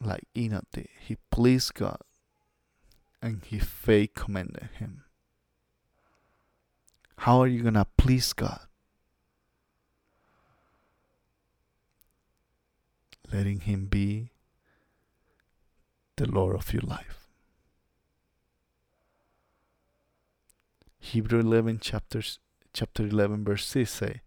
Like 0.00 0.28
Enoch 0.36 0.66
did. 0.72 0.88
He 1.00 1.16
pleased 1.30 1.74
God 1.74 1.98
and 3.20 3.42
his 3.44 3.64
faith 3.64 4.10
commended 4.14 4.68
him. 4.78 5.04
How 7.18 7.40
are 7.40 7.48
you 7.48 7.62
going 7.62 7.74
to 7.74 7.86
please 7.96 8.32
God? 8.32 8.60
Letting 13.32 13.60
him 13.60 13.86
be 13.86 14.30
the 16.18 16.30
Lord 16.30 16.54
of 16.56 16.72
your 16.72 16.82
life. 16.82 17.28
Hebrew 20.98 21.40
11 21.40 21.78
chapters 21.78 22.38
chapter 22.74 23.06
11 23.06 23.44
verse 23.44 23.64
6 23.66 23.90
say 23.90 24.20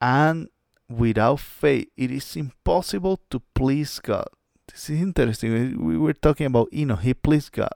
and 0.00 0.48
without 0.88 1.38
faith 1.38 1.88
it 1.96 2.10
is 2.10 2.36
impossible 2.36 3.20
to 3.30 3.40
please 3.54 4.00
God. 4.00 4.26
This 4.66 4.90
is 4.90 5.00
interesting. 5.00 5.84
We 5.84 5.96
were 5.96 6.12
talking 6.12 6.46
about 6.46 6.68
Enoch, 6.72 7.00
he 7.00 7.14
pleased 7.14 7.52
God. 7.52 7.72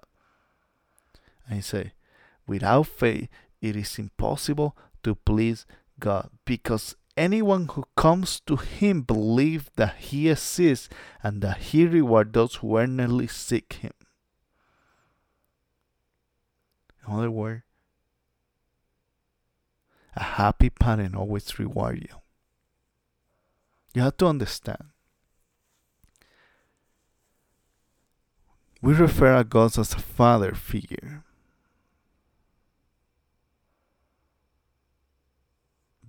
And 1.47 1.57
he 1.57 1.63
say, 1.63 1.93
without 2.47 2.87
faith 2.87 3.29
it 3.61 3.77
is 3.77 3.99
impossible 3.99 4.77
to 5.03 5.15
please 5.15 5.67
God 6.01 6.31
because 6.45 6.97
anyone 7.17 7.69
who 7.69 7.85
comes 7.97 8.41
to 8.41 8.57
him 8.57 9.03
believes 9.03 9.71
that 9.77 9.97
he 9.97 10.29
exists 10.29 10.89
and 11.23 11.43
that 11.43 11.59
he 11.59 11.87
rewards 11.87 12.33
those 12.33 12.57
who 12.57 12.79
earnestly 12.79 13.27
seek 13.27 13.75
him. 13.75 13.93
In 17.07 17.15
other 17.15 17.31
words, 17.31 17.63
a 20.17 20.23
happy 20.23 20.71
parent 20.71 21.15
always 21.15 21.59
rewards 21.59 22.03
you. 22.03 22.17
You 23.95 24.03
have 24.03 24.17
to 24.19 24.27
understand. 24.27 24.91
We 28.81 28.93
refer 28.93 29.39
to 29.39 29.45
God 29.45 29.79
as 29.79 29.93
a 29.93 29.99
father 29.99 30.55
figure. 30.55 31.25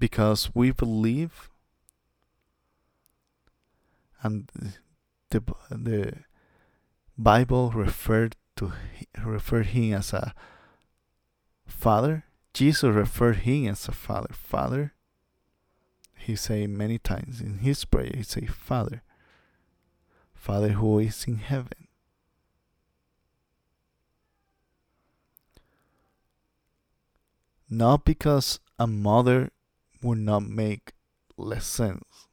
Because 0.05 0.53
we 0.53 0.69
believe 0.69 1.49
and 4.21 4.47
the 5.31 5.41
the 5.71 6.13
Bible 7.17 7.71
referred 7.71 8.35
to 8.57 8.73
referred 9.17 9.73
him 9.73 9.95
as 9.95 10.13
a 10.13 10.35
father. 11.65 12.25
Jesus 12.53 12.93
referred 12.93 13.37
him 13.47 13.69
as 13.69 13.87
a 13.87 13.91
father. 13.91 14.31
Father. 14.31 14.93
He 16.13 16.35
say 16.35 16.67
many 16.67 16.99
times 16.99 17.41
in 17.41 17.57
his 17.65 17.83
prayer. 17.83 18.11
He 18.13 18.21
say, 18.21 18.45
Father, 18.45 19.01
Father 20.35 20.73
who 20.77 20.99
is 20.99 21.25
in 21.25 21.37
heaven. 21.37 21.87
Not 27.67 28.05
because 28.05 28.59
a 28.77 28.85
mother 28.85 29.49
would 30.05 30.19
not 30.19 30.43
make 30.43 30.93
less 31.35 31.65
sense. 31.65 32.27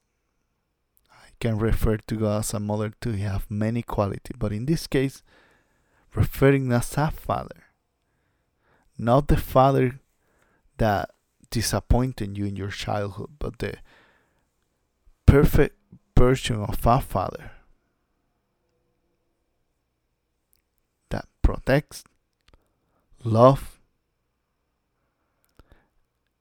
I 1.11 1.29
can 1.39 1.57
refer 1.57 1.97
to 1.97 2.15
God 2.15 2.39
as 2.39 2.53
a 2.53 2.59
mother 2.59 2.93
too. 3.01 3.13
He 3.13 3.23
have 3.23 3.49
many 3.49 3.81
qualities, 3.81 4.37
but 4.37 4.53
in 4.53 4.65
this 4.65 4.85
case, 4.87 5.23
referring 6.15 6.71
as 6.71 6.95
a 6.97 7.09
father, 7.09 7.63
not 8.97 9.27
the 9.27 9.37
father 9.37 9.99
that 10.77 11.09
disappointed 11.49 12.37
you 12.37 12.45
in 12.45 12.55
your 12.55 12.69
childhood, 12.69 13.31
but 13.39 13.57
the 13.59 13.75
perfect 15.25 15.75
version 16.17 16.57
of 16.57 16.85
a 16.85 17.01
father 17.01 17.51
that 21.09 21.25
protects, 21.41 22.03
love, 23.23 23.79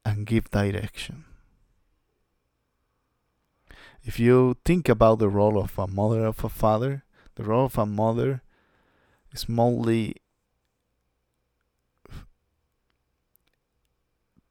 and 0.04 0.26
give 0.26 0.50
direction. 0.50 1.24
If 4.04 4.18
you 4.18 4.56
think 4.64 4.88
about 4.88 5.20
the 5.20 5.28
role 5.28 5.58
of 5.58 5.78
a 5.78 5.86
mother 5.86 6.24
of 6.26 6.42
a 6.44 6.48
father, 6.48 7.04
the 7.36 7.44
role 7.44 7.66
of 7.66 7.78
a 7.78 7.86
mother 7.86 8.42
is 9.32 9.48
mostly 9.48 10.16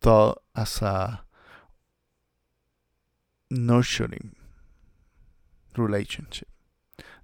thought 0.01 0.41
as 0.55 0.81
a 0.81 1.21
nurturing 3.49 4.35
relationship. 5.77 6.47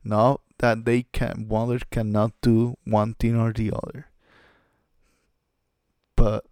Not 0.03 0.41
that 0.59 0.85
they 0.85 1.03
can 1.03 1.47
mother 1.49 1.79
cannot 1.91 2.33
do 2.41 2.77
one 2.83 3.13
thing 3.15 3.35
or 3.35 3.53
the 3.53 3.71
other. 3.71 4.07
But 6.15 6.45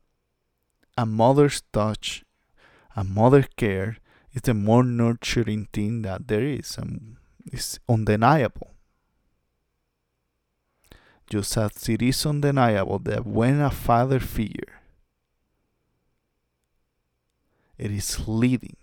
a 0.98 1.06
mother's 1.06 1.62
touch, 1.74 2.24
a 2.96 3.04
mother's 3.04 3.48
care 3.58 3.98
is 4.34 4.42
the 4.44 4.54
more 4.54 4.84
nurturing 4.84 5.68
thing 5.74 6.02
that 6.04 6.28
there 6.28 6.44
is 6.44 6.78
and 6.78 7.18
it's 7.46 7.80
undeniable. 7.88 8.72
Just 11.30 11.58
as 11.58 11.90
it 11.90 12.02
is 12.02 12.26
undeniable 12.26 13.00
that 13.00 13.26
when 13.26 13.60
a 13.60 13.72
father 13.72 14.20
figure 14.20 14.82
it 17.78 17.92
is 17.92 18.28
leading 18.28 18.78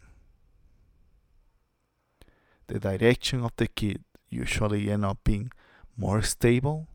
the 2.67 2.79
direction 2.79 3.45
of 3.45 3.53
the 3.57 3.67
kid 3.67 4.03
usually 4.29 4.91
end 4.91 5.05
up 5.05 5.19
being 5.25 5.51
more 5.97 6.23
stable 6.23 6.89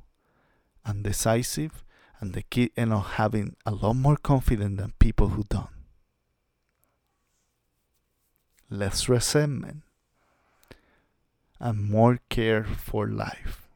and 0.86 1.04
decisive 1.04 1.84
and 2.20 2.34
the 2.34 2.42
kid 2.44 2.72
end 2.76 2.94
up 2.94 3.06
having 3.06 3.56
a 3.66 3.72
lot 3.72 3.94
more 3.94 4.18
confidence 4.18 4.80
than 4.80 4.94
people 5.00 5.30
who 5.30 5.44
don't. 5.50 5.70
Less 8.70 9.08
resentment 9.08 9.84
and 11.60 11.90
more 11.90 12.20
care 12.30 12.64
for 12.64 13.08
life. 13.08 13.68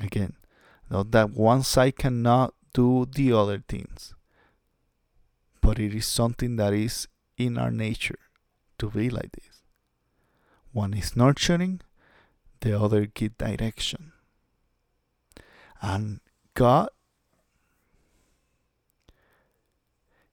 Again, 0.00 0.34
not 0.90 1.10
that 1.12 1.30
one 1.30 1.62
side 1.62 1.96
cannot 1.96 2.54
do 2.74 3.06
the 3.06 3.32
other 3.32 3.62
things, 3.66 4.14
but 5.60 5.78
it 5.78 5.94
is 5.94 6.06
something 6.06 6.56
that 6.56 6.72
is 6.72 7.08
in 7.36 7.56
our 7.56 7.70
nature 7.70 8.18
to 8.78 8.90
be 8.90 9.08
like 9.08 9.32
this. 9.32 9.62
One 10.72 10.94
is 10.94 11.16
nurturing, 11.16 11.80
the 12.60 12.78
other 12.78 13.06
give 13.06 13.36
direction. 13.38 14.11
And 15.82 16.20
God, 16.54 16.88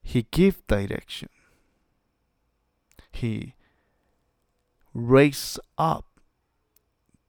He 0.02 0.26
give 0.30 0.66
direction. 0.66 1.28
He 3.12 3.54
raise 4.94 5.58
up 5.76 6.06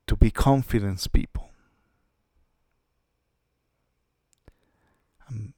to 0.08 0.16
be 0.16 0.32
confidence 0.32 1.08
people. 1.08 1.50
Um, 5.28 5.54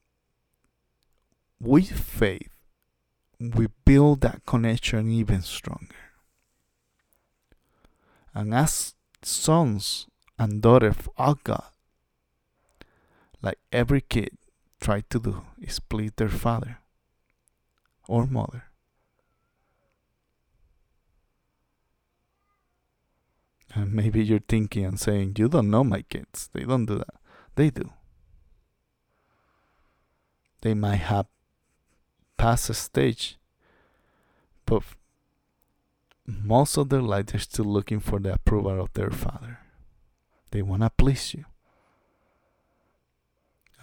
with 1.60 1.92
faith, 1.92 2.50
we 3.40 3.68
build 3.86 4.22
that 4.22 4.46
connection 4.46 5.12
even 5.12 5.42
stronger. 5.42 6.04
and 8.34 8.54
as 8.54 8.96
sons 9.22 10.08
and 10.40 10.62
daughters 10.62 10.96
of 11.18 11.44
God, 11.44 11.73
like 13.44 13.60
every 13.72 14.02
kid 14.02 14.38
try 14.80 15.02
to 15.10 15.20
do, 15.20 15.46
is 15.62 15.80
please 15.80 16.12
their 16.16 16.30
father 16.30 16.80
or 18.08 18.26
mother. 18.26 18.64
And 23.76 23.94
maybe 23.94 24.24
you're 24.24 24.40
thinking 24.40 24.86
and 24.86 25.00
saying, 25.00 25.36
You 25.38 25.50
don't 25.50 25.70
know 25.70 25.84
my 25.84 26.04
kids. 26.04 26.50
They 26.54 26.64
don't 26.64 26.86
do 26.86 27.00
that. 27.00 27.16
They 27.56 27.70
do. 27.70 27.92
They 30.62 30.74
might 30.74 31.04
have 31.12 31.26
passed 32.38 32.70
a 32.70 32.74
stage, 32.74 33.38
but 34.66 34.84
most 36.26 36.78
of 36.78 36.90
their 36.90 37.02
life 37.02 37.28
they're 37.28 37.40
still 37.40 37.66
looking 37.66 38.00
for 38.00 38.20
the 38.20 38.34
approval 38.34 38.80
of 38.80 38.94
their 38.94 39.12
father. 39.12 39.60
They 40.52 40.62
want 40.62 40.84
to 40.84 40.90
please 40.90 41.34
you. 41.34 41.46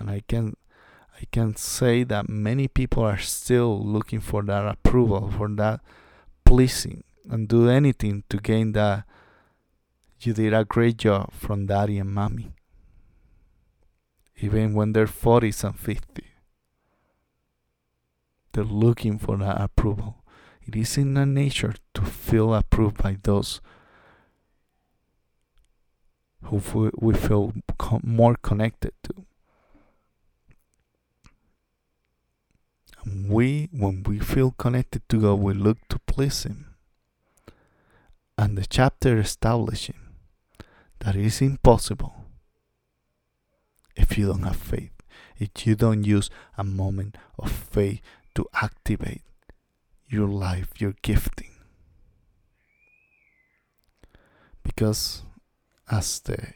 And 0.00 0.10
I 0.10 0.22
can 0.26 0.56
I 1.20 1.26
can 1.30 1.54
say 1.54 2.02
that 2.04 2.30
many 2.30 2.66
people 2.66 3.02
are 3.04 3.18
still 3.18 3.78
looking 3.78 4.20
for 4.20 4.42
that 4.44 4.66
approval, 4.66 5.30
for 5.30 5.48
that 5.48 5.80
pleasing, 6.46 7.04
and 7.28 7.46
do 7.46 7.68
anything 7.68 8.24
to 8.30 8.38
gain 8.38 8.72
that 8.72 9.04
you 10.20 10.32
did 10.32 10.54
a 10.54 10.64
great 10.64 10.96
job 10.96 11.30
from 11.32 11.66
daddy 11.66 11.98
and 11.98 12.14
mommy. 12.14 12.52
Even 14.40 14.72
when 14.72 14.92
they're 14.92 15.06
40s 15.06 15.62
and 15.62 15.78
50, 15.78 16.24
they're 18.52 18.64
looking 18.64 19.18
for 19.18 19.36
that 19.36 19.60
approval. 19.60 20.24
It 20.62 20.74
is 20.74 20.96
in 20.96 21.12
their 21.12 21.26
nature 21.26 21.74
to 21.94 22.02
feel 22.02 22.54
approved 22.54 23.02
by 23.02 23.18
those 23.22 23.60
who 26.44 26.90
we 26.98 27.12
feel 27.12 27.52
more 28.02 28.36
connected 28.36 28.92
to. 29.02 29.26
And 33.04 33.28
we, 33.30 33.68
when 33.72 34.02
we 34.02 34.18
feel 34.18 34.50
connected 34.52 35.08
to 35.08 35.20
God, 35.20 35.34
we 35.34 35.54
look 35.54 35.78
to 35.88 35.98
please 36.00 36.42
Him. 36.44 36.74
And 38.36 38.56
the 38.56 38.66
chapter 38.66 39.18
establishing 39.18 39.98
that 41.00 41.16
it 41.16 41.24
is 41.24 41.40
impossible 41.40 42.24
if 43.96 44.16
you 44.16 44.26
don't 44.26 44.42
have 44.42 44.56
faith, 44.56 44.92
if 45.38 45.66
you 45.66 45.74
don't 45.74 46.04
use 46.04 46.30
a 46.56 46.64
moment 46.64 47.16
of 47.38 47.50
faith 47.50 48.00
to 48.34 48.46
activate 48.54 49.22
your 50.08 50.28
life, 50.28 50.80
your 50.80 50.94
gifting. 51.02 51.50
Because, 54.62 55.22
as 55.90 56.20
the 56.20 56.54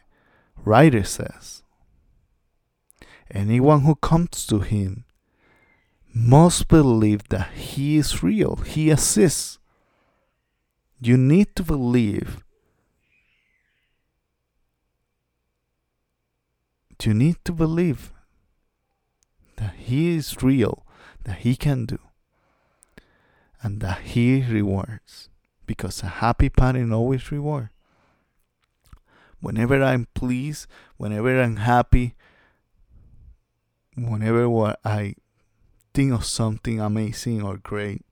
writer 0.56 1.04
says, 1.04 1.62
anyone 3.30 3.82
who 3.82 3.94
comes 3.94 4.46
to 4.46 4.60
him 4.60 5.04
must 6.14 6.68
believe 6.68 7.28
that 7.28 7.50
he 7.52 7.96
is 7.96 8.22
real, 8.22 8.56
he 8.56 8.90
exists. 8.90 9.58
You 11.00 11.16
need 11.16 11.54
to 11.56 11.62
believe 11.62 12.44
you 17.04 17.14
need 17.14 17.36
to 17.44 17.52
believe 17.52 18.12
that 19.56 19.74
He 19.76 20.16
is 20.16 20.42
real, 20.42 20.84
that 21.24 21.38
He 21.38 21.56
can 21.56 21.86
do, 21.86 21.98
and 23.62 23.80
that 23.80 24.00
He 24.00 24.42
rewards. 24.42 25.28
Because 25.66 26.02
a 26.02 26.06
happy 26.06 26.48
parent 26.50 26.92
always 26.92 27.30
rewards. 27.32 27.70
Whenever 29.40 29.82
I'm 29.82 30.06
pleased, 30.14 30.66
whenever 30.96 31.42
I'm 31.42 31.56
happy, 31.56 32.14
whenever 33.96 34.76
I 34.84 35.14
think 35.94 36.12
of 36.12 36.24
something 36.24 36.80
amazing 36.80 37.40
or 37.42 37.56
great 37.56 38.04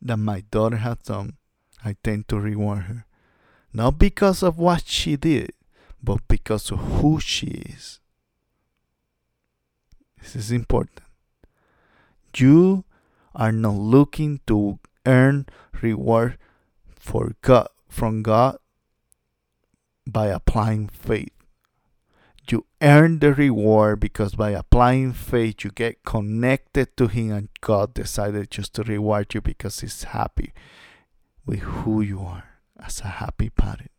that 0.00 0.16
my 0.16 0.40
daughter 0.50 0.76
has 0.76 0.98
done, 0.98 1.36
I 1.84 1.96
tend 2.02 2.28
to 2.28 2.38
reward 2.38 2.84
her. 2.84 3.06
Not 3.72 3.98
because 3.98 4.42
of 4.42 4.58
what 4.58 4.86
she 4.86 5.16
did, 5.16 5.52
but 6.02 6.26
because 6.28 6.70
of 6.70 6.78
who 6.78 7.20
she 7.20 7.46
is. 7.46 8.00
This 10.20 10.36
is 10.36 10.52
important. 10.52 11.00
You 12.36 12.84
are 13.34 13.52
not 13.52 13.74
looking 13.74 14.40
to 14.46 14.78
earn 15.04 15.46
reward 15.80 16.38
for 16.94 17.34
God 17.42 17.68
from 17.88 18.22
God 18.22 18.58
by 20.06 20.28
applying 20.28 20.88
faith. 20.88 21.32
You 22.48 22.66
earn 22.80 23.20
the 23.20 23.32
reward 23.32 24.00
because 24.00 24.34
by 24.34 24.50
applying 24.50 25.12
faith 25.12 25.64
you 25.64 25.70
get 25.70 26.04
connected 26.04 26.96
to 26.96 27.06
Him 27.06 27.32
and 27.32 27.48
God 27.60 27.94
decided 27.94 28.50
just 28.50 28.74
to 28.74 28.82
reward 28.82 29.32
you 29.34 29.40
because 29.40 29.80
He's 29.80 30.02
happy 30.04 30.52
with 31.46 31.60
who 31.60 32.00
you 32.00 32.20
are 32.20 32.44
as 32.78 33.00
a 33.00 33.08
happy 33.08 33.50
parent. 33.50 33.90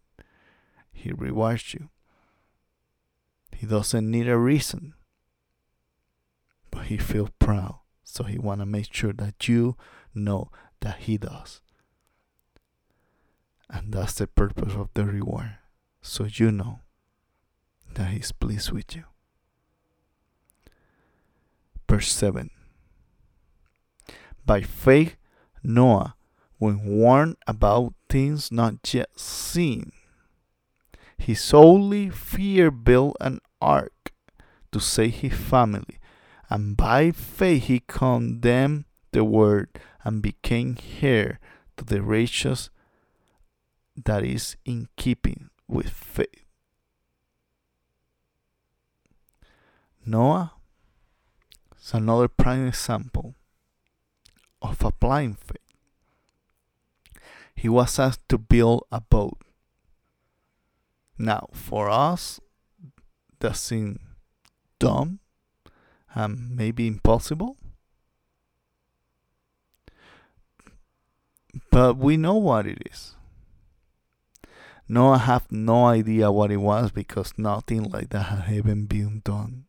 He 0.92 1.12
rewards 1.12 1.74
you. 1.74 1.90
He 3.52 3.68
doesn't 3.68 4.10
need 4.10 4.28
a 4.28 4.38
reason, 4.38 4.94
but 6.72 6.86
he 6.86 6.98
feels 6.98 7.30
proud. 7.40 7.80
So 8.04 8.24
he 8.26 8.38
want 8.38 8.62
to 8.62 8.66
make 8.66 8.94
sure 8.94 9.14
that 9.14 9.48
you 9.48 9.78
know 10.14 10.52
that 10.82 10.98
he 11.00 11.18
does. 11.18 11.62
And 13.70 13.94
that's 13.94 14.16
the 14.16 14.28
purpose 14.28 14.74
of 14.74 14.90
the 14.94 15.06
reward. 15.06 15.58
So 16.02 16.26
you 16.26 16.52
know 16.52 16.80
that 17.96 18.10
he's 18.10 18.32
pleased 18.32 18.72
with 18.72 18.96
you. 18.96 19.04
Verse 21.90 22.12
7 22.12 22.50
By 24.46 24.62
faith, 24.62 25.16
Noah, 25.64 26.16
when 26.58 26.86
warned 26.86 27.38
about 27.48 27.94
things 28.10 28.52
not 28.52 28.94
yet 28.94 29.20
seen, 29.20 29.92
he 31.18 31.34
solely 31.34 32.10
fear 32.10 32.72
built 32.72 33.16
an 33.22 33.40
ark 33.62 34.12
to 34.72 34.80
save 34.80 35.16
his 35.16 35.34
family, 35.34 36.00
and 36.50 36.76
by 36.76 37.12
faith 37.12 37.66
he 37.66 37.82
condemned 37.88 38.86
the 39.12 39.24
word 39.24 39.70
and 40.04 40.22
became 40.22 40.78
heir 41.02 41.40
to 41.78 41.86
the 41.86 42.02
righteous 42.02 42.70
that 43.96 44.24
is 44.24 44.58
in 44.66 44.88
keeping 44.98 45.50
with 45.68 45.90
faith. 45.90 46.43
Noah 50.06 50.54
is 51.80 51.94
another 51.94 52.28
prime 52.28 52.68
example 52.68 53.36
of 54.62 54.84
applying 54.84 55.36
faith. 55.36 55.58
He 57.56 57.70
was 57.70 57.98
asked 58.00 58.28
to 58.30 58.38
build 58.38 58.84
a 58.92 59.00
boat. 59.00 59.38
Now, 61.18 61.50
for 61.54 61.90
us, 61.90 62.40
that 63.40 63.56
seems 63.56 64.00
dumb 64.80 65.20
and 66.14 66.56
maybe 66.56 66.88
impossible. 66.88 67.58
But 71.72 71.98
we 71.98 72.18
know 72.18 72.36
what 72.36 72.66
it 72.68 72.80
is. 72.92 73.16
No, 74.88 75.14
I 75.14 75.20
have 75.20 75.52
no 75.52 75.86
idea 75.86 76.32
what 76.32 76.52
it 76.52 76.58
was 76.58 76.92
because 76.92 77.34
nothing 77.38 77.84
like 77.84 78.10
that 78.10 78.24
had 78.24 78.54
even 78.54 78.86
been 78.86 79.22
done. 79.24 79.66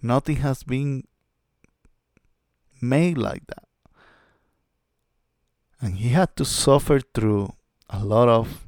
Nothing 0.00 0.36
has 0.36 0.62
been 0.62 1.04
made 2.80 3.18
like 3.18 3.46
that. 3.48 3.64
And 5.80 5.96
he 5.96 6.10
had 6.10 6.36
to 6.36 6.44
suffer 6.44 7.00
through 7.00 7.54
a 7.88 8.04
lot 8.04 8.28
of 8.28 8.66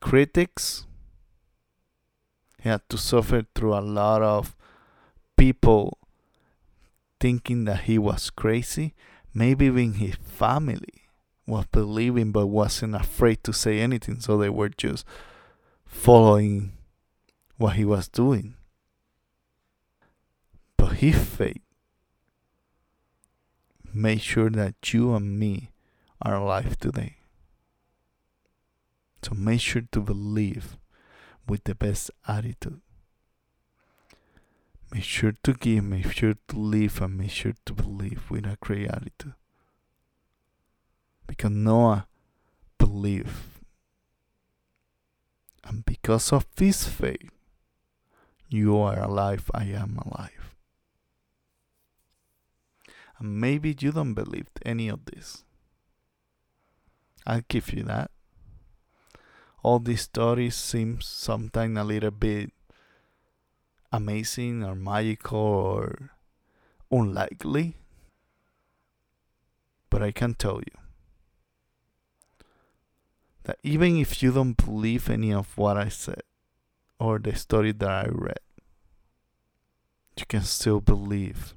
critics. 0.00 0.86
He 2.60 2.68
had 2.68 2.88
to 2.88 2.98
suffer 2.98 3.46
through 3.54 3.74
a 3.74 3.80
lot 3.80 4.22
of 4.22 4.56
people 5.36 5.98
thinking 7.20 7.64
that 7.64 7.82
he 7.82 7.98
was 7.98 8.30
crazy. 8.30 8.94
Maybe 9.32 9.66
even 9.66 9.94
his 9.94 10.16
family 10.16 11.02
was 11.46 11.66
believing 11.66 12.32
but 12.32 12.46
wasn't 12.46 12.94
afraid 12.94 13.42
to 13.44 13.52
say 13.52 13.80
anything, 13.80 14.20
so 14.20 14.36
they 14.36 14.48
were 14.48 14.68
just 14.68 15.04
following 15.84 16.72
what 17.56 17.74
he 17.74 17.84
was 17.84 18.08
doing. 18.08 18.54
His 21.04 21.22
faith 21.22 21.60
made 23.92 24.22
sure 24.22 24.48
that 24.48 24.94
you 24.94 25.14
and 25.14 25.38
me 25.38 25.68
are 26.22 26.36
alive 26.36 26.78
today. 26.78 27.16
So 29.22 29.34
make 29.34 29.60
sure 29.60 29.82
to 29.92 30.00
believe 30.00 30.78
with 31.46 31.64
the 31.64 31.74
best 31.74 32.10
attitude. 32.26 32.80
Make 34.90 35.04
sure 35.04 35.34
to 35.42 35.52
give, 35.52 35.84
make 35.84 36.10
sure 36.10 36.36
to 36.48 36.58
live, 36.58 37.02
and 37.02 37.18
make 37.18 37.32
sure 37.32 37.52
to 37.66 37.74
believe 37.74 38.30
with 38.30 38.46
a 38.46 38.56
great 38.58 38.88
attitude. 38.88 39.34
Because 41.26 41.50
Noah 41.50 42.06
believe. 42.78 43.60
And 45.64 45.84
because 45.84 46.32
of 46.32 46.46
this 46.56 46.88
faith, 46.88 47.30
you 48.48 48.78
are 48.78 48.98
alive, 48.98 49.50
I 49.52 49.64
am 49.64 49.98
alive. 49.98 50.53
Maybe 53.24 53.74
you 53.80 53.90
don't 53.90 54.12
believe 54.12 54.48
any 54.64 54.88
of 54.88 55.06
this. 55.06 55.44
I'll 57.26 57.42
give 57.48 57.72
you 57.72 57.82
that. 57.84 58.10
All 59.62 59.78
these 59.78 60.02
stories 60.02 60.54
seem 60.54 61.00
sometimes 61.00 61.78
a 61.78 61.84
little 61.84 62.10
bit 62.10 62.52
amazing 63.90 64.62
or 64.62 64.74
magical 64.74 65.38
or 65.38 66.10
unlikely. 66.90 67.76
But 69.88 70.02
I 70.02 70.12
can 70.12 70.34
tell 70.34 70.58
you 70.58 70.78
that 73.44 73.58
even 73.62 73.96
if 73.96 74.22
you 74.22 74.32
don't 74.32 74.56
believe 74.56 75.08
any 75.08 75.32
of 75.32 75.56
what 75.56 75.78
I 75.78 75.88
said 75.88 76.22
or 76.98 77.18
the 77.18 77.34
story 77.34 77.72
that 77.72 77.88
I 77.88 78.06
read, 78.10 78.40
you 80.18 80.26
can 80.26 80.42
still 80.42 80.80
believe 80.80 81.54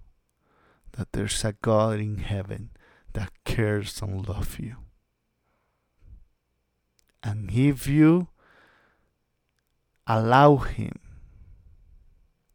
that 0.98 1.14
there's 1.14 1.46
a 1.46 1.54
God 1.54 2.00
in 2.00 2.18
heaven 2.18 2.72
that 3.14 3.32
cares 3.46 4.02
and 4.02 4.28
loves 4.28 4.60
you. 4.60 4.78
And 7.24 7.52
if 7.52 7.88
you 7.88 8.28
allow 10.08 10.58
Him 10.58 11.00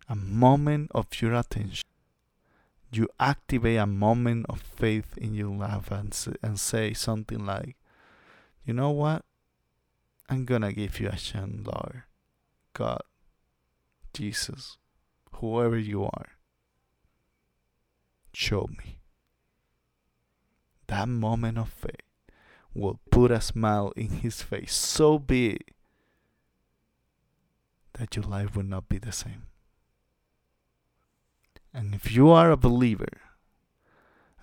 a 0.09 0.17
moment 0.17 0.91
of 0.95 1.07
your 1.21 1.35
attention, 1.35 1.89
you 2.91 3.09
activate 3.19 3.79
a 3.79 3.87
moment 3.87 4.47
of 4.49 4.61
faith 4.61 5.17
in 5.17 5.35
your 5.35 5.55
life 5.55 5.91
and, 5.91 6.17
and 6.43 6.59
say 6.59 6.93
something 6.93 7.47
like, 7.47 7.77
you 8.65 8.75
know 8.75 8.91
what? 8.91 9.25
I'm 10.29 10.45
gonna 10.45 10.73
give 10.73 11.01
you 11.01 11.09
a 11.09 11.17
chance, 11.17 11.67
Lord, 11.67 12.03
God, 12.75 13.03
Jesus, 14.13 14.79
whoever 15.35 15.79
you 15.79 16.05
are. 16.05 16.27
Show 18.43 18.69
me. 18.77 18.99
That 20.89 21.07
moment 21.07 21.59
of 21.59 21.69
faith 21.69 22.09
will 22.75 22.99
put 23.13 23.31
a 23.31 23.41
smile 23.41 23.93
in 23.95 24.09
his 24.09 24.43
face 24.43 24.75
so 24.75 25.21
big 25.21 25.63
that 27.93 28.17
your 28.17 28.25
life 28.25 28.57
will 28.57 28.65
not 28.65 28.89
be 28.89 28.99
the 28.99 29.13
same. 29.13 29.45
And 31.73 31.95
if 31.95 32.11
you 32.11 32.31
are 32.31 32.51
a 32.51 32.57
believer, 32.57 33.21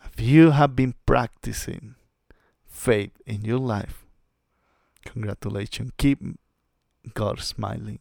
if 0.06 0.22
you 0.22 0.52
have 0.52 0.78
been 0.78 0.96
practicing 1.06 1.96
faith 2.66 3.22
in 3.26 3.44
your 3.44 3.60
life, 3.60 4.06
congratulations. 5.04 5.92
Keep 5.98 6.22
God 7.14 7.42
smiling. 7.42 8.00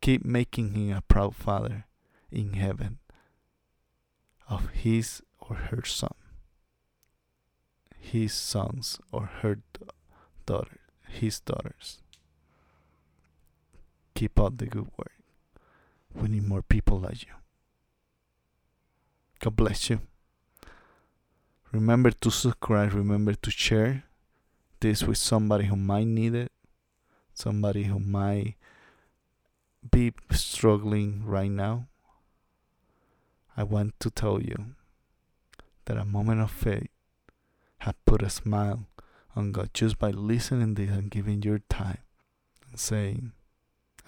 Keep 0.00 0.24
making 0.24 0.72
Him 0.72 0.96
a 0.96 1.02
proud 1.02 1.36
father 1.36 1.86
in 2.32 2.54
heaven 2.54 2.98
of 4.48 4.70
his 4.70 5.22
or 5.38 5.56
her 5.56 5.84
son, 5.84 6.14
his 7.98 8.32
sons 8.32 8.98
or 9.12 9.26
her 9.42 9.58
daughter, 10.46 10.80
his 11.08 11.40
daughters. 11.40 12.00
Keep 14.14 14.40
up 14.40 14.56
the 14.56 14.66
good 14.66 14.88
work. 14.96 15.12
We 16.14 16.28
need 16.28 16.48
more 16.48 16.62
people 16.62 17.00
like 17.00 17.22
you. 17.22 17.32
God 19.40 19.56
bless 19.56 19.90
you. 19.90 20.00
Remember 21.72 22.10
to 22.10 22.30
subscribe, 22.30 22.94
remember 22.94 23.34
to 23.34 23.50
share 23.50 24.04
this 24.80 25.02
with 25.02 25.18
somebody 25.18 25.66
who 25.66 25.76
might 25.76 26.06
need 26.06 26.34
it, 26.34 26.52
somebody 27.34 27.84
who 27.84 27.98
might 27.98 28.54
be 29.90 30.12
struggling 30.30 31.22
right 31.24 31.50
now. 31.50 31.86
I 33.56 33.62
want 33.62 33.98
to 34.00 34.10
tell 34.10 34.42
you 34.42 34.74
that 35.86 35.96
a 35.96 36.04
moment 36.04 36.40
of 36.42 36.50
faith 36.50 36.88
has 37.78 37.94
put 38.04 38.22
a 38.22 38.28
smile 38.28 38.86
on 39.34 39.52
God 39.52 39.70
just 39.72 39.98
by 39.98 40.10
listening 40.10 40.74
to 40.74 40.86
this 40.86 40.96
and 40.96 41.10
giving 41.10 41.42
your 41.42 41.60
time 41.70 41.98
and 42.68 42.78
saying, 42.78 43.32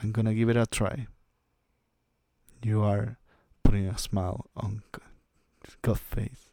I'm 0.03 0.13
gonna 0.13 0.35
give 0.35 0.49
it 0.49 0.57
a 0.57 0.67
try. 0.67 1.07
You 2.63 2.83
are 2.83 3.19
putting 3.63 3.87
a 3.87 3.97
smile 3.97 4.47
on 4.57 4.83
God's 5.83 6.01
face. 6.01 6.51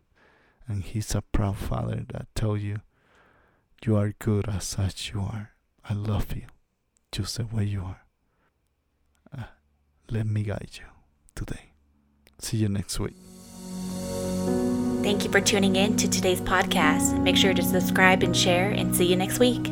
And 0.68 0.84
He's 0.84 1.14
a 1.14 1.22
proud 1.22 1.58
Father 1.58 2.06
that 2.10 2.28
tells 2.34 2.62
you 2.62 2.82
you 3.84 3.96
are 3.98 4.14
good 4.18 4.48
as 4.48 4.64
such 4.64 5.12
you 5.14 5.22
are. 5.22 5.52
I 5.88 5.94
love 5.94 6.36
you 6.36 6.48
just 7.12 7.38
the 7.38 7.46
way 7.46 7.66
you 7.66 7.82
are. 7.82 8.02
Uh, 9.38 9.44
let 10.10 10.26
me 10.26 10.44
guide 10.44 10.72
you 10.74 10.86
today. 11.36 11.75
See 12.40 12.58
you 12.58 12.70
next 12.70 13.00
week. 13.00 13.16
Thank 15.04 15.24
you 15.24 15.32
for 15.32 15.40
tuning 15.40 15.76
in 15.76 15.98
to 15.98 16.10
today's 16.10 16.42
podcast. 16.42 17.22
Make 17.22 17.38
sure 17.38 17.54
to 17.54 17.62
subscribe 17.62 18.24
and 18.24 18.36
share, 18.36 18.72
and 18.72 18.96
see 18.96 19.06
you 19.06 19.16
next 19.16 19.40
week. 19.40 19.72